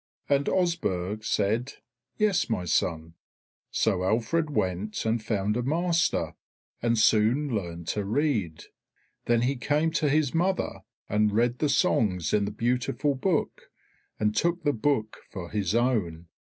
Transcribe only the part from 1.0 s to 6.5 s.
said, "Yes, my son." So Alfred went and found a master,